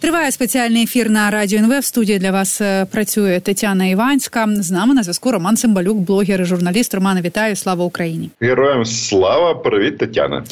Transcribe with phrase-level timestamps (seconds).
[0.00, 1.78] Триває спеціальний ефір на радіо НВ.
[1.78, 4.46] В студії для вас е, працює Тетяна Іванська.
[4.58, 6.94] З нами на зв'язку Роман Цимбалюк, блогер і журналіст.
[6.94, 7.56] Романе, вітаю!
[7.56, 8.30] Слава Україні!
[8.40, 9.54] Героям слава!
[9.54, 10.44] Привіт, Тетяна!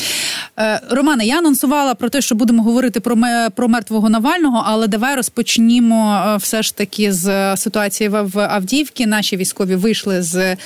[0.58, 3.16] Е, Романе, я анонсувала про те, що будемо говорити про
[3.54, 9.06] про мертвого Навального, але давай розпочнімо е, все ж таки з ситуації в Авдіївці.
[9.06, 10.56] Наші військові вийшли з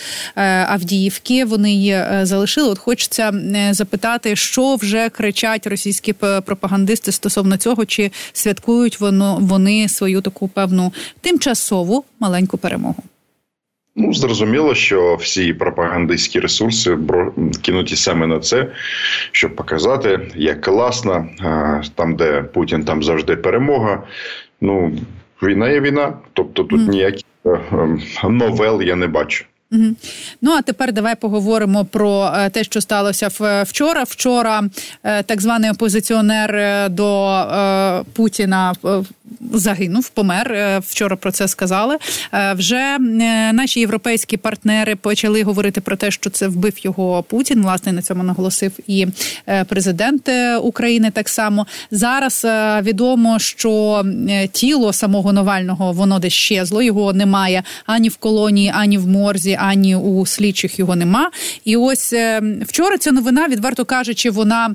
[0.67, 1.45] Авдіївки.
[1.45, 2.69] Вони її залишили.
[2.69, 3.33] От хочеться
[3.71, 6.13] запитати, що вже кричать російські
[6.45, 13.03] пропагандисти стосовно цього, чи святкують воно вони свою таку певну тимчасову маленьку перемогу.
[13.97, 16.99] Ну, зрозуміло, що всі пропагандистські ресурси
[17.63, 18.73] кинуті саме на це,
[19.33, 21.27] щоб показати, як класно,
[21.95, 24.03] там, де Путін, там завжди перемога.
[24.61, 24.93] Ну,
[25.43, 26.89] війна є війна, тобто тут mm.
[26.89, 27.61] ніяких е,
[28.23, 29.45] ем, новел я не бачу.
[29.73, 29.85] Угу.
[30.43, 33.29] Ну а тепер давай поговоримо про е, те, що сталося
[33.63, 34.03] вчора.
[34.03, 34.63] Вчора
[35.03, 38.75] е, так званий опозиціонер е, до Путіна
[39.53, 40.81] загинув, помер.
[40.87, 41.97] Вчора про це сказали.
[42.57, 42.99] Вже
[43.53, 47.63] наші європейські партнери почали говорити про те, що це вбив його Путін.
[47.63, 49.07] Власне на цьому наголосив і
[49.69, 50.31] президент
[50.63, 51.11] України.
[51.11, 52.47] Так само зараз
[52.83, 54.05] відомо, що
[54.53, 59.97] тіло самого Навального воно десь щезло, його немає ані в колонії, ані в морзі ані
[59.97, 61.31] у слідчих його нема.
[61.65, 64.75] І ось е, вчора ця новина, відверто кажучи, вона.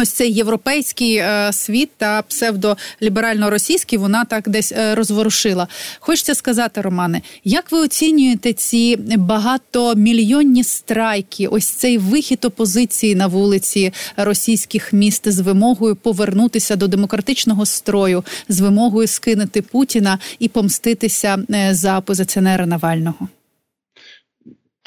[0.00, 5.68] Ось цей європейський е, світ та псевдоліберально-російський вона так десь е, розворушила.
[6.00, 11.46] Хочеться сказати, Романе, як ви оцінюєте ці багатомільйонні страйки?
[11.46, 18.60] Ось цей вихід опозиції на вулиці російських міст з вимогою повернутися до демократичного строю, з
[18.60, 23.28] вимогою скинути Путіна і помститися е, за опозиціонера Навального?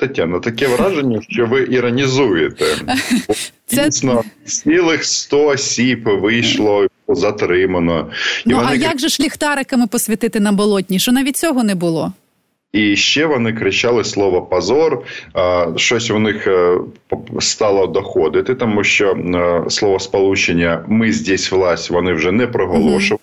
[0.02, 2.66] Тетяна, таке враження, що ви іронізуєте.
[3.66, 3.86] Це...
[3.86, 8.10] Дійсно, цілих 100 осіб вийшло затримано.
[8.46, 8.68] І ну вони...
[8.72, 11.00] а як же ж ліхтариками посвятити на болотні?
[11.00, 12.14] Що навіть цього не було?
[12.74, 15.04] І ще вони кричали слово позор.
[15.76, 16.78] Щось у них е,
[17.40, 23.21] стало доходити, тому що е, слово сполучення ми здесь власть вони вже не проголошували.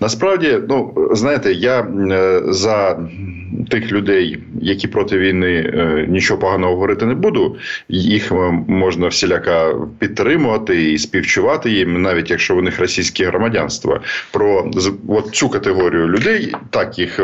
[0.00, 2.98] Насправді, ну знаєте, я е, за
[3.70, 7.56] тих людей, які проти війни е, нічого поганого говорити не буду.
[7.88, 8.34] Їх е,
[8.68, 14.00] можна всіляка підтримувати і співчувати їм, навіть якщо у них російське громадянство.
[14.32, 14.70] Про
[15.08, 17.20] от цю категорію людей, так їх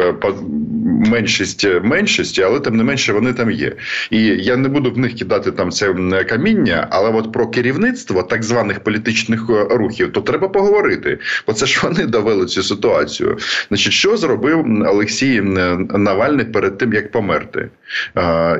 [1.06, 3.72] меншість меншості, але тим не менше вони там є.
[4.10, 5.94] І я не буду в них кидати там це
[6.28, 11.80] каміння, але от про керівництво так званих політичних рухів, то треба поговорити, бо це ж
[11.82, 13.38] вони довели зробили цю ситуацію.
[13.68, 17.68] Значить, що зробив Олексій Навальний перед тим, як померти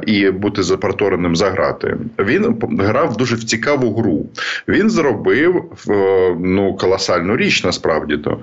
[0.06, 1.96] і бути запортореним за грати?
[2.19, 4.26] Він грав дуже в цікаву гру.
[4.69, 5.64] Він зробив
[6.40, 8.38] ну колосальну річ, насправді то.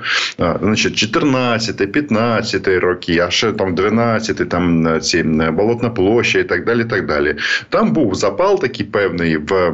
[0.62, 6.86] Значить, 14, 15 роки, а ще там 12, там ці болотна площа і так далі.
[6.86, 7.36] так далі.
[7.70, 9.70] Там був запал такий певний в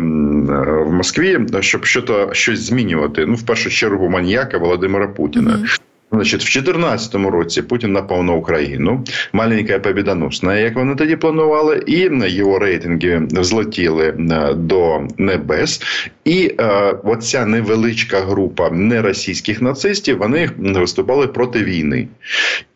[0.84, 1.86] в Москві, щоб
[2.32, 3.26] щось змінювати.
[3.26, 5.43] Ну, в першу чергу, маніяка Володимира Путіна.
[5.46, 5.93] 嗯。
[6.14, 9.04] Значить, в 2014 році Путін напав на Україну.
[9.34, 15.82] Маленька побідоносна, як вони тоді планували, і його рейтинги взлетіли е, до небес.
[16.26, 16.66] І е,
[17.04, 22.08] оця невеличка група неросійських нацистів вони виступали проти війни.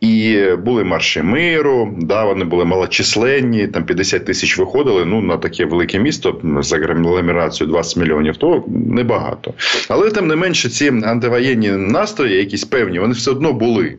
[0.01, 5.05] І були марші миру, да, вони були малочисленні, там 50 тисяч виходили.
[5.05, 9.53] Ну на таке велике місто за агломерацію 20 мільйонів, то небагато.
[9.89, 13.97] Але тим не менше, ці антивоєнні настрої, якісь певні, вони все одно були.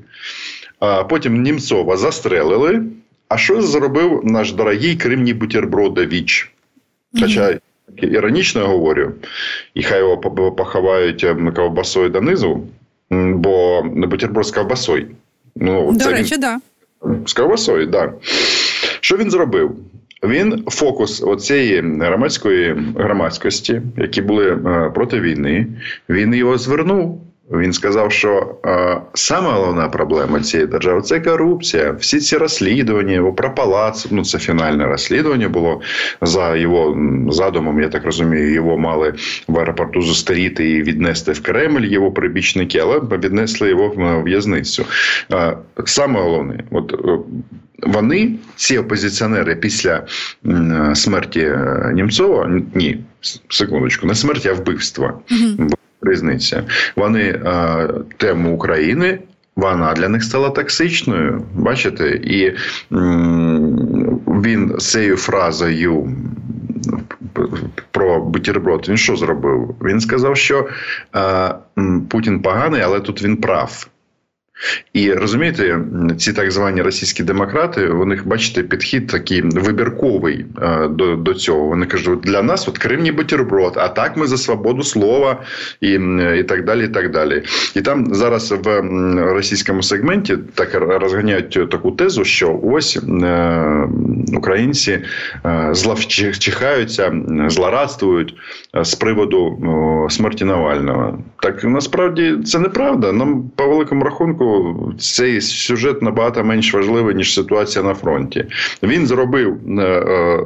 [0.80, 2.82] А Потім Німцова застрелили.
[3.28, 6.52] А що зробив наш дорогий кримні бутербродович?
[7.20, 7.58] Хоча
[7.96, 9.12] іронічно говорю,
[9.74, 10.16] і хай його
[10.56, 12.62] поховають ем, ковбасою донизу,
[13.10, 15.06] бо бутерброд з ковбасою.
[15.56, 16.40] Ну, До речі, він...
[16.40, 16.58] да.
[17.26, 18.10] З ковбасою, так.
[18.10, 18.16] Да.
[19.00, 19.76] Що він зробив?
[20.24, 25.66] Він фокус оцієї громадської громадськості, які були е, проти війни,
[26.08, 31.92] він його звернув він сказав, що е, саме головна проблема цієї держави це корупція.
[31.92, 35.80] Всі ці розслідування про палац, ну це фінальне розслідування було
[36.20, 36.96] за його
[37.30, 37.80] задумом.
[37.80, 39.14] Я так розумію, його мали
[39.48, 44.84] в аеропорту зустріти і віднести в Кремль його прибічники, але віднесли його в в'язницю.
[45.32, 46.92] Е, саме головне, от.
[46.92, 47.18] Е,
[47.82, 50.06] вони, ці опозиціонери, після
[50.94, 53.04] смерті е, Німцова, ні,
[53.48, 55.18] секундочку, не смерті, а вбивства.
[55.30, 56.64] Угу різниця.
[56.96, 59.18] Вони е, тему України.
[59.56, 62.56] Вона для них стала токсичною, бачите, і
[64.26, 66.16] він цією фразою
[67.90, 69.74] про бутерброд, він що зробив?
[69.84, 70.68] Він сказав, що
[71.16, 71.54] е,
[72.08, 73.88] Путін поганий, але тут він прав.
[74.92, 75.80] І розумієте,
[76.18, 81.64] ці так звані російські демократи, у них бачите, підхід такий вибірковий е, до до цього.
[81.64, 85.42] Вони кажуть, для нас от Крим не бутерброд, а так ми за свободу слова
[85.80, 85.92] і
[86.38, 86.84] і так далі.
[86.84, 87.42] І так далі.
[87.74, 88.80] І там зараз в
[89.32, 93.88] російському сегменті так розганяють таку тезу, що ось е,
[94.32, 94.98] українці
[95.46, 97.12] е, зловчихаються,
[97.48, 98.34] злорадствують
[98.82, 99.58] з приводу
[100.10, 101.18] смерті Навального.
[101.42, 103.12] Так насправді це неправда.
[103.12, 104.47] Нам по великому рахунку
[104.98, 108.44] цей сюжет набагато менш важливий, ніж ситуація на фронті.
[108.82, 110.40] Він зробив е, е,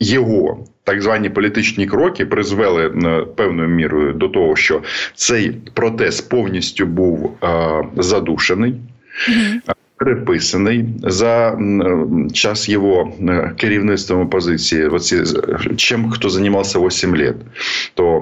[0.00, 0.58] його.
[0.84, 4.82] Так звані політичні кроки призвели е, певною мірою до того, що
[5.14, 7.36] цей протест повністю був
[7.96, 8.74] задушений.
[9.30, 9.74] Mm-hmm.
[9.96, 11.58] Переписаний за
[12.32, 13.12] час його
[13.56, 15.22] керівництвом опозиції, оці,
[15.76, 17.34] чим хто займався 8 років,
[17.94, 18.20] то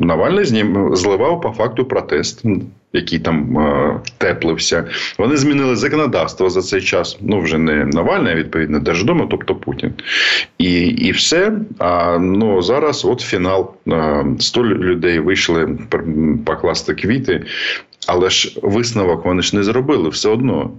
[0.00, 2.44] Навальний з ним зливав по факту протест
[2.92, 4.84] який там е, теплився.
[5.18, 7.18] Вони змінили законодавство за цей час.
[7.20, 9.92] Ну вже не Навальний, а відповідно Держдума, тобто Путін.
[10.58, 11.52] І і все.
[11.78, 13.74] А ну зараз от фінал.
[14.38, 15.78] 100 людей вийшли
[16.46, 17.44] покласти квіти,
[18.06, 20.70] але ж висновок вони ж не зробили все одно.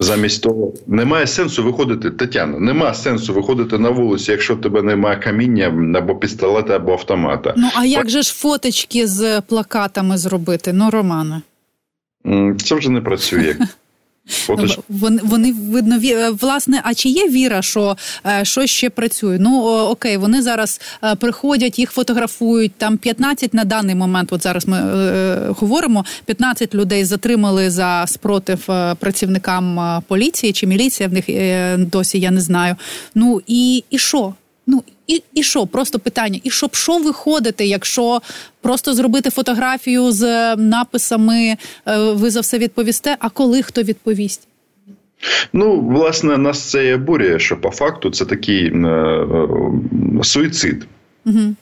[0.00, 5.16] Замість того, немає сенсу виходити, Тетяна, Нема сенсу виходити на вулицю, якщо в тебе немає
[5.16, 7.54] каміння або пістолета, або автомата.
[7.56, 10.72] Ну а як же ж фоточки з плакатами зробити?
[10.72, 11.42] Ну, Романе?
[12.64, 13.56] Це вже не працює.
[14.48, 14.78] Отож...
[14.88, 16.80] Вони вони видно е, власне.
[16.84, 17.96] А чи є віра, що
[18.26, 19.38] е, що ще працює?
[19.40, 22.72] Ну окей, вони зараз е, приходять, їх фотографують.
[22.78, 24.32] Там 15 на даний момент.
[24.32, 28.66] От зараз ми е, говоримо: 15 людей затримали за спротив
[28.98, 31.08] працівникам поліції чи міліція.
[31.08, 31.24] В них
[31.78, 32.76] досі я не знаю.
[33.14, 34.34] Ну і, і що?
[34.66, 35.66] Ну і і що?
[35.66, 36.40] Просто питання.
[36.42, 38.22] І щоб що виходити, якщо
[38.60, 41.56] просто зробити фотографію з написами
[41.86, 43.16] е, ви за все відповісте?
[43.18, 44.48] А коли хто відповість?
[45.52, 50.86] Ну, власне, нас це і обурює, що по факту це такий е, е, суїцид.
[51.26, 51.54] Угу.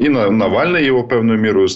[0.00, 1.68] І Навальний його певною мірою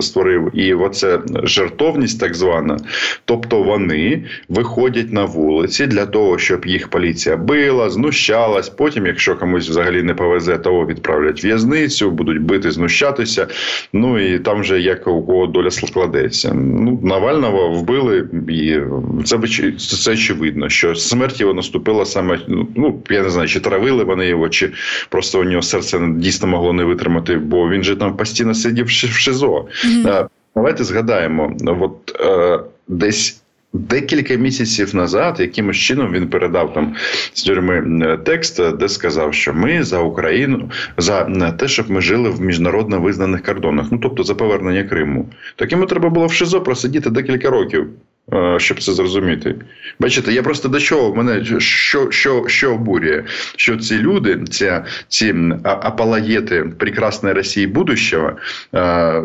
[0.00, 2.76] створив, і оце жертовність, так звана.
[3.24, 8.68] Тобто вони виходять на вулиці для того, щоб їх поліція била, знущалась.
[8.68, 13.46] Потім, якщо комусь взагалі не повезе, того відправлять в'язницю, будуть бити, знущатися.
[13.92, 16.54] Ну і там вже як у кого доля складеться.
[16.54, 18.78] Ну Навального вбили, і
[19.24, 19.38] це
[19.78, 22.38] це очевидно, що смерть його наступила саме.
[22.48, 24.70] Ну я не знаю, чи травили вони його, чи
[25.08, 28.90] просто у нього серце дійсно могло не витримати бо він же там постійно сидів в
[28.90, 29.66] ШИЗО.
[29.84, 30.26] Mm-hmm.
[30.54, 33.40] Давайте згадаємо, от е, десь.
[33.76, 36.94] Декілька місяців назад, якимось чином він передав там
[37.32, 41.24] з тюрми е, текст, де сказав, що ми за Україну за
[41.58, 45.28] те, щоб ми жили в міжнародно визнаних кордонах, ну тобто за повернення Криму.
[45.56, 47.86] Так йому треба було в ШИЗО просидіти декілька років.
[48.32, 49.54] Е, щоб це зрозуміти,
[49.98, 51.14] бачите, я просто до чого?
[51.14, 53.24] Мене що що, що обурює,
[53.56, 54.72] що ці люди, ці
[55.08, 58.32] ці апалагети прекрасної Росії будущого,
[58.74, 59.22] е,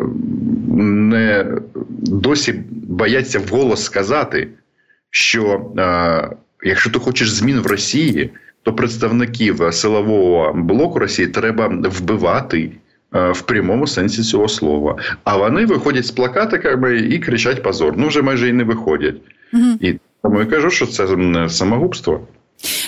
[0.68, 1.46] не
[2.02, 4.48] досі бояться вголос сказати,
[5.10, 8.30] що е, якщо ти хочеш змін в Росії,
[8.62, 12.70] то представників силового блоку Росії треба вбивати.
[13.14, 14.96] Е, в прямому сенсі цього слова.
[15.24, 17.94] А вони виходять з плакатиками і кричать позор.
[17.96, 19.16] Ну вже майже і не виходять.
[19.52, 19.64] Угу.
[19.80, 21.06] І тому я кажу, що це
[21.48, 22.20] самогубство.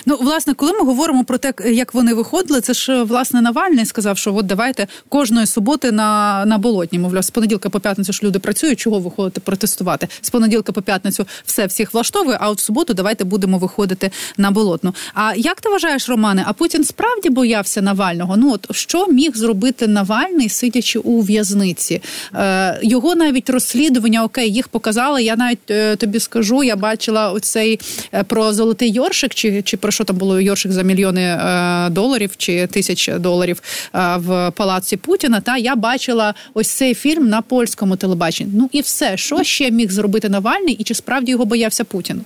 [0.05, 4.17] Ну, власне, коли ми говоримо про те, як вони виходили, це ж власне Навальний сказав,
[4.17, 6.99] що от давайте кожної суботи на на болотні.
[6.99, 8.79] Мовляв, з понеділка по п'ятницю ж люди працюють.
[8.79, 10.07] Чого виходити протестувати?
[10.21, 12.37] З понеділка по п'ятницю все всіх влаштовує.
[12.41, 14.93] А от в суботу давайте будемо виходити на болотну.
[15.13, 16.43] А як ти вважаєш, Романе?
[16.47, 18.37] А Путін справді боявся Навального?
[18.37, 22.01] Ну от що міг зробити Навальний, сидячи у в'язниці?
[22.35, 25.23] Е, Його навіть розслідування окей, їх показали.
[25.23, 27.79] Я навіть е, тобі скажу, я бачила оцей
[28.13, 32.31] е, про золотий Йоршик, чи чи про що там було Йоршик за мільйони е, доларів
[32.37, 33.61] чи тисяч доларів
[33.95, 35.41] е, в палаці Путіна.
[35.41, 38.51] Та я бачила ось цей фільм на польському телебаченні.
[38.55, 42.21] Ну і все, що ще міг зробити Навальний, і чи справді його боявся Путін?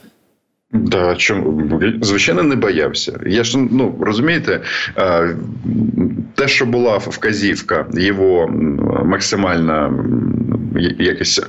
[0.78, 3.20] Да, чому звичайно не боявся.
[3.26, 4.62] Я ж ну розумієте,
[6.36, 8.48] те, що була вказівка його
[9.06, 9.94] максимальна
[11.00, 11.42] якось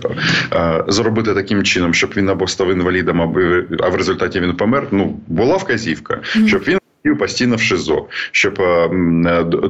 [0.88, 3.40] зробити таким чином, щоб він або став інвалідом, або
[3.80, 4.87] а в результаті він помер.
[4.90, 6.77] Ну була вказівка, щоб він
[7.18, 8.62] постійно в ШИЗО, щоб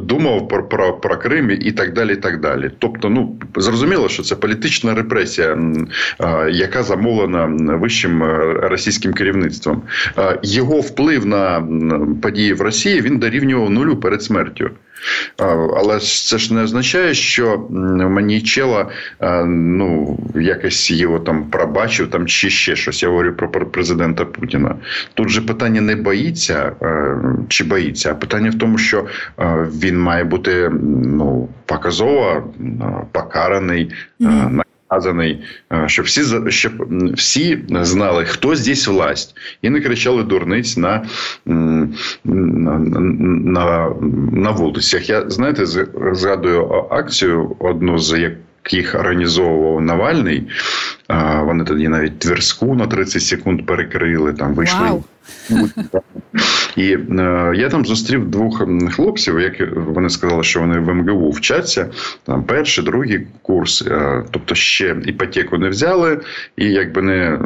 [0.02, 2.12] думав про про, про Крим і так далі.
[2.12, 2.70] і так далі.
[2.78, 5.58] Тобто, ну зрозуміло, що це політична репресія,
[6.50, 8.22] яка замовлена вищим
[8.62, 9.82] російським керівництвом.
[10.42, 11.68] Його вплив на
[12.22, 14.70] події в Росії він дорівнював нулю перед смертю.
[15.76, 17.66] Але це ж не означає, що
[18.10, 18.88] Манічела
[19.46, 23.02] ну, якось його там пробачив там чи ще щось.
[23.02, 24.76] Я говорю про президента Путіна.
[25.14, 26.72] Тут же питання не боїться
[27.48, 29.06] чи боїться, а питання в тому, що
[29.82, 30.70] він має бути
[31.04, 32.52] ну, показово
[33.12, 33.92] покараний.
[34.20, 35.44] Mm-hmm наказаний,
[35.86, 36.72] щоб всі щоб
[37.14, 41.04] всі знали, хто здесь власть, і не кричали дурниць на
[41.46, 41.88] на,
[42.24, 43.90] на,
[44.32, 45.08] на вулицях.
[45.08, 45.66] Я знаєте,
[46.12, 50.48] згадую акцію одну з яких організовував Навальний.
[51.44, 54.32] Вони тоді навіть Тверську на 30 секунд перекрили.
[54.32, 54.86] Там вийшли.
[54.86, 55.02] Wow.
[56.78, 61.86] І е, я там зустрів двох хлопців, які вони сказали, що вони в МГУ вчаться.
[62.24, 66.20] Там перший, другий курс, е, тобто ще іпотеку не взяли,
[66.56, 67.38] і якби не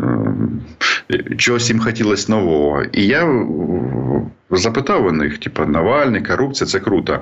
[1.11, 2.83] е, чогось їм хотілося нового.
[2.93, 3.47] І я
[4.51, 7.21] запитав у них: типу, Навальний, корупція це круто.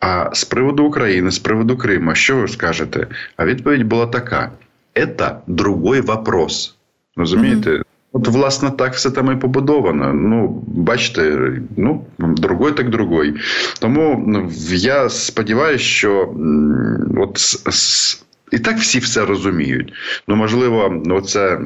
[0.00, 3.06] А з приводу України, з приводу Криму, що ви скажете?
[3.36, 4.50] А відповідь була така:
[4.94, 6.76] це другой вопрос.
[7.16, 7.82] Розумієте?
[8.12, 10.12] От, власне, так все там і побудовано.
[10.12, 13.34] Ну, бачите, ну другой так другой.
[13.80, 14.28] Тому
[14.70, 16.34] я сподіваюся, що
[17.16, 17.38] от
[18.52, 19.92] і так всі все розуміють.
[20.28, 21.60] Ну, можливо, оце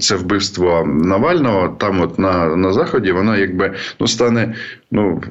[0.00, 4.54] це вбивство Навального там, от на на заході, воно якби ну стане.
[4.90, 5.22] ну.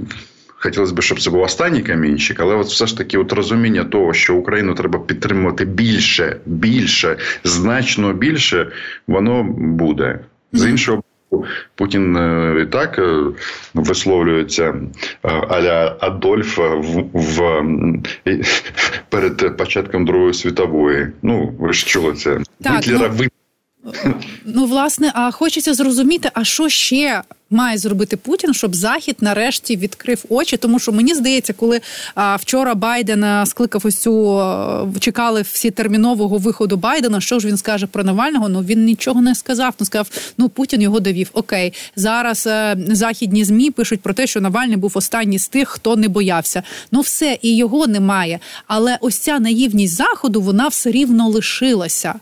[0.63, 4.13] Хотілося б, щоб це був останній камінчик, але от все ж таки, от розуміння того,
[4.13, 8.71] що Україну треба підтримувати більше, більше, значно більше,
[9.07, 10.19] воно буде.
[10.53, 13.23] З іншого боку, Путін е, і так е,
[13.73, 14.75] висловлюється
[15.23, 17.63] е, аля Адольф в, в
[19.09, 21.07] перед початком Другої світової.
[21.21, 23.25] Ну ви ж чули це так, Гітлера ну...
[24.45, 30.25] Ну, власне, а хочеться зрозуміти, а що ще має зробити Путін, щоб Захід нарешті відкрив
[30.29, 30.57] очі?
[30.57, 31.81] Тому що мені здається, коли
[32.15, 34.41] а, вчора Байден скликав ось цю
[34.99, 37.21] чекали всі термінового виходу Байдена.
[37.21, 38.49] Що ж він скаже про Навального?
[38.49, 39.73] Ну він нічого не сказав.
[39.79, 41.29] Ну сказав, ну Путін його довів.
[41.33, 45.69] Окей, зараз а, е, західні змі пишуть про те, що Навальний був останній з тих,
[45.69, 46.63] хто не боявся.
[46.91, 48.39] Ну все і його немає.
[48.67, 52.13] Але ось ця наївність заходу вона все рівно лишилася.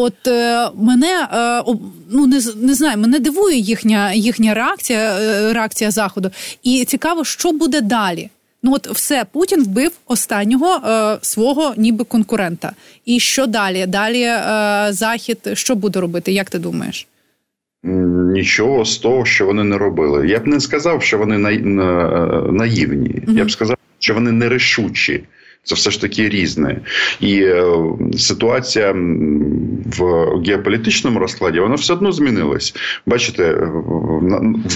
[0.00, 1.62] От е, мене е,
[2.10, 6.30] ну не не знаю, мене дивує їхня їхня реакція, е, реакція заходу,
[6.62, 8.30] і цікаво, що буде далі.
[8.62, 12.72] Ну от все Путін вбив останнього е, свого, ніби конкурента.
[13.04, 13.86] І що далі?
[13.86, 16.32] Далі е, захід що буде робити?
[16.32, 17.06] Як ти думаєш?
[18.32, 20.28] Нічого з того, що вони не робили.
[20.28, 22.10] Я б не сказав, що вони на, на,
[22.52, 23.08] наївні.
[23.08, 23.38] Mm-hmm.
[23.38, 25.24] Я б сказав, що вони нерішучі.
[25.68, 26.80] Це все ж таки різне,
[27.20, 27.64] і е,
[28.18, 28.94] ситуація
[29.86, 32.74] в геополітичному розкладі вона все одно змінилась.
[33.06, 33.54] Бачите,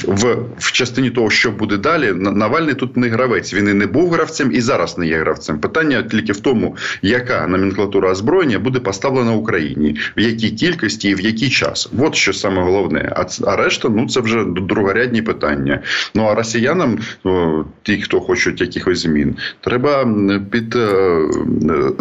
[0.07, 3.55] в в частині того, що буде далі, Навальний тут не гравець.
[3.55, 5.59] Він і не був гравцем, і зараз не є гравцем.
[5.59, 11.21] Питання тільки в тому, яка номенклатура озброєння буде поставлена Україні, в якій кількості і в
[11.21, 11.91] який час.
[11.99, 13.13] От що саме головне.
[13.17, 15.81] А а решта, ну це вже другорядні питання.
[16.15, 16.99] Ну а росіянам,
[17.83, 20.15] ті, хто хочуть якихось змін, треба
[20.51, 20.77] під
[21.71, 21.93] Е,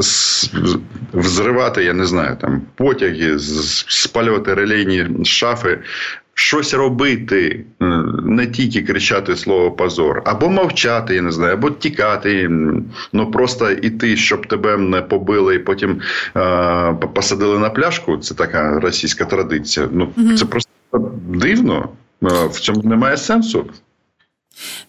[1.14, 3.40] взривати, я не знаю, там потяги,
[3.88, 5.80] спалювати релейні шафи.
[6.42, 7.86] Щось робити, е,
[8.24, 12.50] не тільки кричати слово позор, або мовчати, я не знаю, або тікати,
[13.14, 16.02] ну просто йти, щоб тебе не побили, і потім
[16.38, 18.18] е, посадили на пляшку.
[18.18, 19.90] Це така російська традиція.
[19.92, 20.72] Ну mm це просто
[21.28, 21.90] дивно.
[22.24, 23.66] Е, в цьому немає сенсу.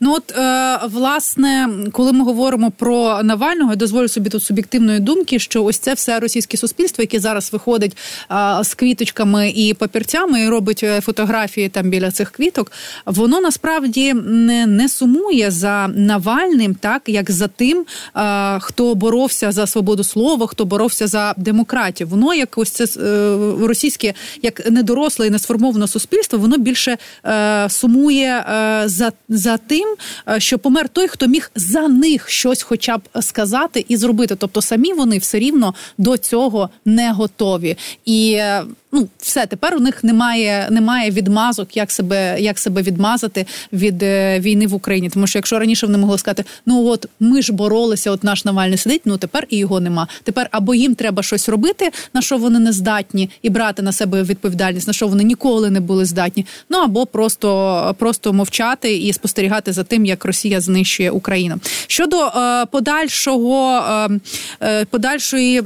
[0.00, 5.38] Ну от е, власне, коли ми говоримо про Навального, я дозволю собі тут суб'єктивної думки,
[5.38, 7.96] що ось це все російське суспільство, яке зараз виходить
[8.30, 12.72] е, з квіточками і папірцями, і робить е, фотографії там біля цих квіток,
[13.06, 17.84] воно насправді не не сумує за Навальним, так як за тим,
[18.16, 22.08] е, хто боровся за свободу слова, хто боровся за демократію.
[22.08, 28.44] Воно як ось це е, російське, як недоросле і несформоване суспільство, воно більше е, сумує
[28.86, 29.94] за за тим,
[30.28, 34.36] е, що помер той, хто міг за них щось, хоча б сказати і зробити.
[34.36, 37.76] Тобто самі вони все рівно до цього не готові.
[38.04, 43.46] І е, ну все тепер у них немає немає відмазок, як себе як себе відмазати
[43.72, 45.10] від е, війни в Україні.
[45.10, 48.78] Тому що якщо раніше вони могли сказати, ну от ми ж боролися, от наш Навальний
[48.78, 50.08] сидить, ну тепер і його нема.
[50.22, 54.22] Тепер або їм треба щось робити, на що вони не здатні, і брати на себе
[54.22, 56.46] відповідальність, на що вони ніколи не були здатні.
[56.70, 61.60] Ну або просто просто мовчати і спостерігати за тим, як Росія знищує Україну.
[61.86, 64.20] Щодо е, подальшого е,
[64.60, 65.62] е подальшої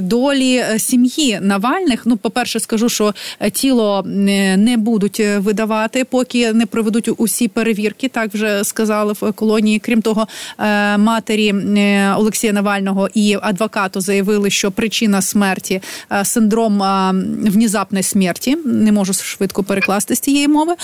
[0.00, 5.38] долі е, сім'ї Навальних, ну по перше скажу, що е, тіло е, не будуть е,
[5.38, 8.08] видавати, поки не проведуть усі перевірки.
[8.08, 9.78] Так вже сказали в колонії.
[9.78, 10.26] Крім того,
[10.98, 11.54] матері
[12.16, 15.82] Олексія Навального і адвокату заявили, що причина смерті
[16.22, 16.82] синдром
[17.50, 18.56] внезапної смерті.
[18.64, 20.74] Не можу швидко перекласти з цієї мови.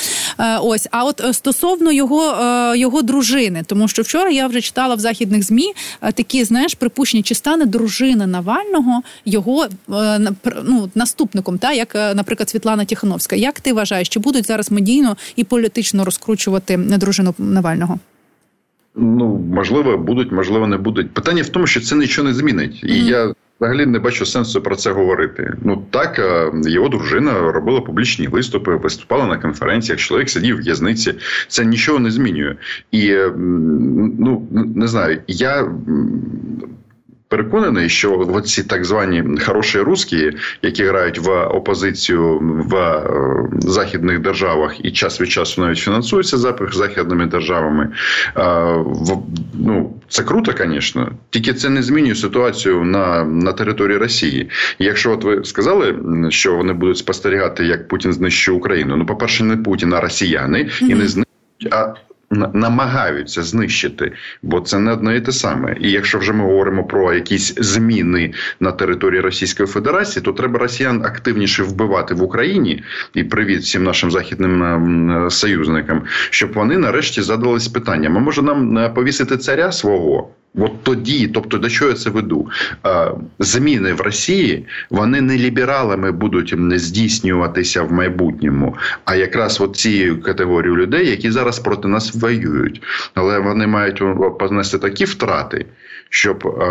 [0.61, 2.35] Ось, а от стосовно його
[2.77, 7.35] його дружини, тому що вчора я вже читала в західних змі такі, знаєш, припущення, чи
[7.35, 9.67] стане дружина Навального його
[10.65, 11.59] ну, наступником.
[11.69, 13.37] Та як, е, наприклад, Світлана Тихановська.
[13.37, 17.99] Як ти вважаєш, чи будуть зараз медійно і політично розкручувати дружину Навального?
[18.97, 21.11] Ну можливо, будуть, можливо, не будуть.
[21.11, 23.33] Питання в тому, що це нічого не змінить, і я.
[23.61, 25.55] Взагалі не бачу сенсу про це говорити.
[25.65, 30.01] Ну так е, його дружина робила публічні виступи, виступала на конференціях.
[30.01, 31.15] Чоловік сидів в в'язниці.
[31.49, 32.57] Це нічого не змінює.
[32.91, 33.17] І
[34.19, 35.69] ну не знаю, я
[37.29, 40.33] переконаний, що ці так звані хороші русські,
[40.63, 43.11] які грають в опозицію в е,
[43.61, 46.37] західних державах і час від часу навіть фінансуються
[46.73, 47.93] західними державами.
[49.55, 54.51] Ну це круто, звісно, тільки це не змінює ситуацію на на території Росії.
[54.79, 55.95] І Якщо от ви сказали,
[56.31, 58.97] що вони будуть спостерігати, як Путін знищує Україну.
[58.97, 61.95] Ну, по перше, не Путін, а росіяни і не знищують, а
[62.31, 65.77] намагаються знищити, бо це не одне і те саме.
[65.81, 71.05] І якщо вже ми говоримо про якісь зміни на території Російської Федерації, то треба росіян
[71.05, 72.83] активніше вбивати в Україні
[73.15, 78.79] і привіт всім нашим західним ем, союзникам, щоб вони нарешті задались питанням: а може нам
[78.79, 80.31] е, повісити царя свого?
[80.55, 82.49] От тоді, тобто до чого я це веду?
[83.39, 90.23] Зміни в Росії вони не лібералами будуть не здійснюватися в майбутньому, а якраз от цією
[90.23, 92.83] категорією людей, які зараз проти нас воюють,
[93.15, 94.03] але вони мають
[94.39, 95.67] понести такі втрати,
[96.09, 96.63] щоб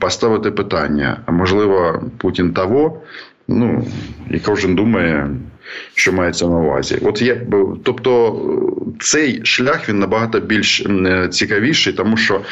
[0.00, 3.02] поставити питання: а можливо, Путін того,
[3.48, 3.86] ну
[4.30, 5.30] і кожен думає
[5.94, 6.98] що мається на увазі.
[7.02, 7.40] От є,
[7.82, 8.32] тобто
[9.00, 10.84] цей шлях він набагато більш
[11.30, 12.42] цікавіший, тому що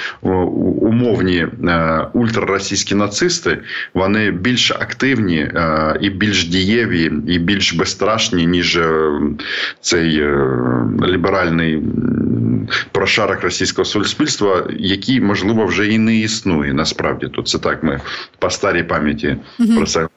[0.81, 3.59] умовні е, ультраросійські нацисти
[3.95, 9.11] вони більш активні е, і більш дієві, і більш безстрашні, ніж е,
[9.81, 10.23] цей
[11.03, 11.83] ліберальний
[12.93, 16.73] прошарок російського суспільства, який можливо вже і не існує.
[16.73, 17.83] Насправді то це так.
[17.83, 18.01] Ми
[18.39, 19.37] по старій пам'яті
[19.77, 20.09] про це.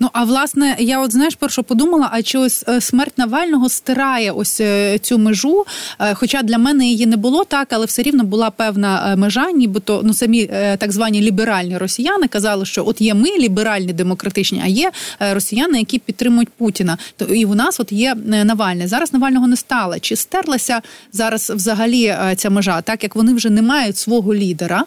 [0.00, 4.30] Ну а власне, я от знаєш, перше подумала, а чи ось е, смерть Навального стирає
[4.30, 5.64] ось е, цю межу?
[6.00, 10.00] Е, хоча для мене її не було так, але все рівно була певна межа, нібито
[10.04, 10.46] ну самі
[10.78, 15.98] так звані ліберальні росіяни казали, що от є ми ліберальні демократичні, а є росіяни, які
[15.98, 16.98] підтримують Путіна.
[17.16, 18.86] То і у нас от є Навальний.
[18.86, 19.98] Зараз Навального не стало.
[19.98, 24.84] Чи стерлася зараз взагалі ця межа, так як вони вже не мають свого лідера?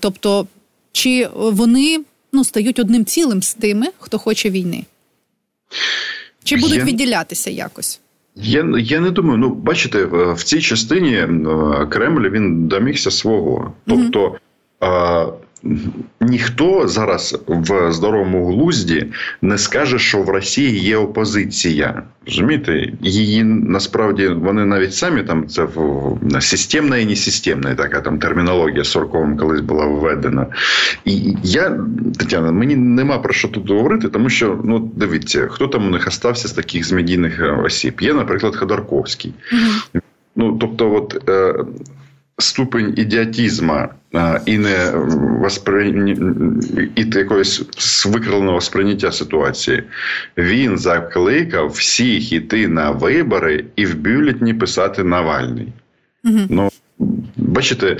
[0.00, 0.46] Тобто,
[0.92, 1.98] чи вони
[2.38, 4.84] ну, стають одним цілим з тими, хто хоче війни?
[6.44, 6.84] Чи будуть я...
[6.84, 8.00] відділятися якось?
[8.36, 9.38] Я я не думаю.
[9.38, 11.28] Ну, бачите, в цій частині
[11.90, 13.72] Кремль він домігся свого.
[13.86, 14.38] Тобто.
[14.80, 15.32] Mm-hmm
[16.20, 19.06] ніхто зараз в здоровому глузді
[19.42, 22.02] не скаже, що в Росії є опозиція.
[22.26, 22.92] Розумієте?
[23.02, 25.68] Її насправді вони навіть самі там це
[26.40, 30.46] системна і несистемна, така там термінологія Сорковим колись була введена.
[31.04, 31.78] І я,
[32.18, 36.06] Тетяна, мені нема про що тут говорити, тому що ну дивіться, хто там у них
[36.06, 38.00] остався з таких з медійних е, осіб.
[38.00, 39.34] Є, наприклад, Ходорковський.
[39.52, 40.00] Mm-hmm.
[40.36, 41.54] Ну, тобто, от е,
[42.38, 43.88] ступень ідіотізма
[44.46, 44.90] і не
[45.40, 45.88] воспри...
[46.96, 47.62] і якогось
[48.06, 49.82] викривленого сприйняття ситуації.
[50.36, 55.68] Він закликав всіх іти на вибори і в бюлетні писати Навальний.
[56.24, 56.38] Угу.
[56.48, 56.70] Ну,
[57.36, 57.96] бачите,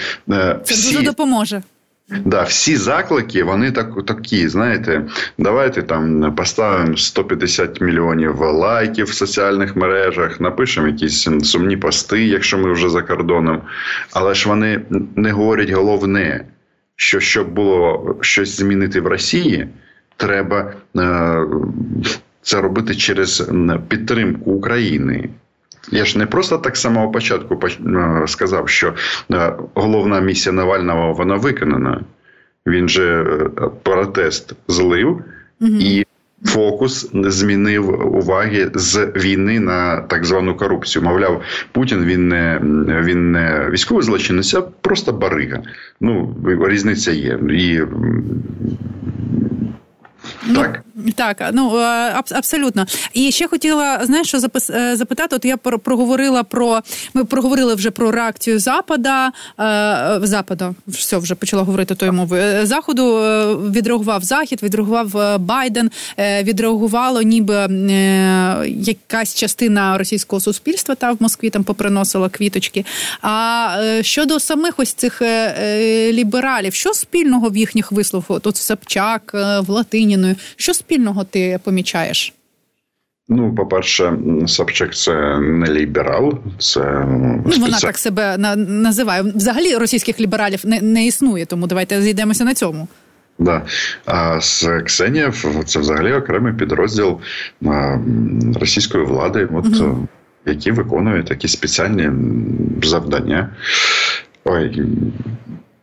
[0.65, 0.75] всі...
[0.75, 1.63] це дуже допоможе.
[2.09, 4.49] Да, всі заклики, вони так такі.
[4.49, 5.07] Знаєте,
[5.39, 12.73] давайте там поставимо 150 мільйонів лайків в соціальних мережах, напишемо якісь сумні пости, якщо ми
[12.73, 13.63] вже за кордоном.
[14.13, 14.81] Але ж вони
[15.17, 16.45] не говорять головне,
[16.97, 19.69] що щоб було щось змінити в Росії,
[20.17, 21.47] треба е,
[22.43, 23.51] це робити через
[23.89, 25.31] підтримку України.
[25.91, 28.95] Я ж не просто так самого початку е, сказав, що
[29.33, 32.01] е, головна місія Навального вона виконана.
[32.67, 33.49] Він же е,
[33.83, 35.09] протест злив,
[35.61, 35.71] угу.
[35.81, 36.07] і
[36.45, 41.03] фокус змінив уваги з війни на так звану корупцію.
[41.03, 42.61] Мовляв, Путін він не
[43.05, 45.63] він не військовий злочинець, а просто барига.
[46.01, 47.81] Ну різниця є і.
[50.47, 50.83] Ну, так,
[51.17, 52.87] так, ну е, абсолютно.
[53.13, 54.39] І ще хотіла знаєш, що
[54.71, 55.37] е, запитати.
[55.37, 56.81] От я проговорила про
[57.15, 59.33] ми проговорили вже про реакцію Запада е,
[60.23, 60.75] Запада.
[60.87, 62.67] Все вже почала говорити тою мовою.
[62.67, 63.17] Заходу
[63.71, 67.55] відреагував Захід, відреагував Байден, відреагувало, ніби
[68.67, 72.85] якась частина російського суспільства та в Москві там поприносила квіточки.
[73.23, 75.23] А щодо самих ось цих
[76.13, 78.41] лібералів, що спільного в їхніх висловах?
[78.41, 80.88] Тут Собчак, з Латиніною, що спільного
[81.25, 82.35] ти помічаєш?
[83.29, 84.13] Ну, по-перше,
[84.47, 87.61] Собчак це не ліберал, це ну, спеці...
[87.61, 89.23] вона так себе називає.
[89.23, 92.89] Взагалі російських лібералів не не існує, тому давайте зійдемося на цьому.
[93.39, 93.63] Да.
[94.05, 95.33] А з Ксенія
[95.67, 97.21] це взагалі окремий підрозділ
[98.55, 100.09] російської влади, от, угу.
[100.47, 102.11] які виконують такі спеціальні
[102.83, 103.51] завдання.
[104.45, 104.83] Ой,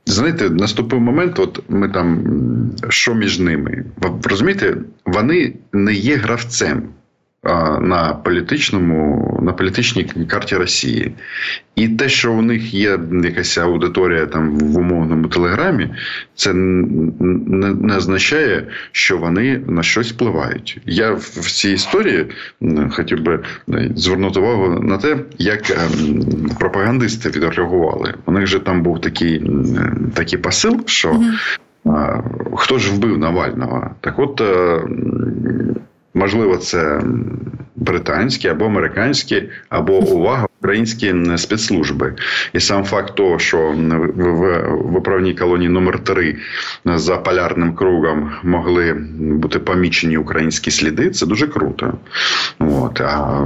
[0.06, 2.26] Знаєте, наступив момент, от ми там,
[2.90, 3.86] що між ними?
[4.24, 6.84] Розумієте, вони не є гравцем
[7.82, 11.12] на політичному, на політичній карті Росії.
[11.76, 15.90] І те, що у них є якась аудиторія там в умовному телеграмі,
[16.36, 20.80] це не, не означає, що вони на щось впливають.
[20.86, 22.26] Я в цій історії
[22.90, 26.26] хотів би е, звернути увагу на те, як ем,
[26.60, 28.14] пропагандисти відреагували.
[28.26, 29.52] У них же там був такий
[30.14, 31.22] такий посил, що.
[32.56, 33.90] Хто ж вбив Навального?
[34.02, 34.82] Так от е,
[36.16, 37.02] Можливо, це
[37.76, 42.14] британські або американські, або увага українські спецслужби.
[42.54, 43.74] І сам факт того, що
[44.16, 46.36] в виправній колонії номер 3
[46.86, 51.94] за полярним кругом могли бути помічені українські сліди, це дуже круто.
[52.60, 53.02] От.
[53.02, 53.42] А,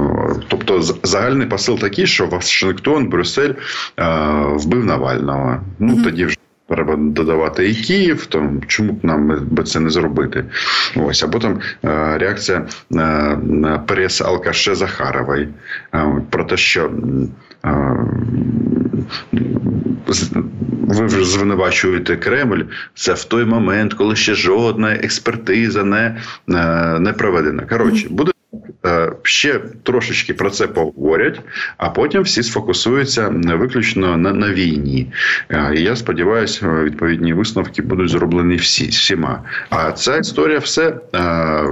[0.48, 3.52] Тобто, загальний посил такий, що Вашингтон, Брюссель
[3.96, 5.60] а, вбив Навального.
[5.78, 6.39] Ну тоді вже.
[6.70, 10.44] Треба додавати і Київ, то чому б нам би це не зробити?
[10.96, 15.48] Ось або там е, реакція на, на прес Алкаше Захарової
[15.94, 16.90] е, про те, що
[17.64, 17.96] е,
[20.80, 22.62] ви вже звинувачуєте Кремль.
[22.94, 26.20] Це в той момент, коли ще жодна експертиза не,
[27.00, 27.62] не проведена.
[27.62, 28.32] Коротше, буде.
[28.86, 31.40] Е, ще трошечки про це поговорять,
[31.76, 35.12] а потім всі сфокусуються виключно на на війні.
[35.48, 39.42] Е, і я сподіваюся, відповідні висновки будуть зроблені всі всіма.
[39.70, 41.64] А ця історія все е,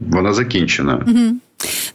[0.00, 1.04] вона закінчена.
[1.06, 1.36] Угу.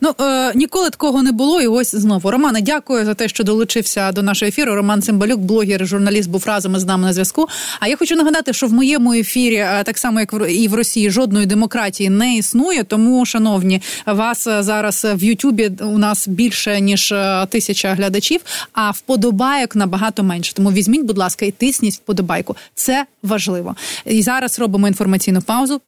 [0.02, 1.62] Ну е, ніколи такого не було.
[1.62, 4.76] І ось знову Романе, дякую за те, що долучився до нашого ефіру.
[4.76, 7.48] Роман Цимбалюк, блогер, журналіст, був разом із нами на зв'язку.
[7.80, 11.10] А я хочу нагадати, що в моєму ефірі, е, так само як і в Росії,
[11.12, 12.84] жодної демократії не існує.
[12.84, 18.42] Тому, шановні, вас е, зараз в Ютубі у нас більше ніж е, тисяча глядачів,
[18.74, 20.54] а вподобайок набагато менше.
[20.54, 22.56] Тому візьміть, будь ласка, і тисніть вподобайку.
[22.76, 23.76] Це важливо.
[24.06, 25.82] І зараз робимо інформаційну паузу.